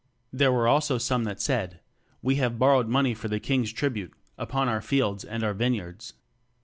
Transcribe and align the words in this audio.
There 0.33 0.51
were 0.51 0.65
some 0.81 0.97
also 0.97 0.97
that 0.97 1.39
said, 1.39 1.79
We 2.23 2.37
have 2.37 2.57
borrowed 2.57 2.87
money 2.87 3.13
for 3.13 3.27
the 3.27 3.39
king's 3.39 3.71
tribute 3.71 4.15
upon 4.35 4.67
our 4.67 4.81
fields 4.81 5.23
and 5.23 5.43
our 5.43 5.53
vineyards. 5.53 6.15